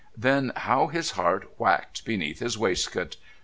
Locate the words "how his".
0.55-1.11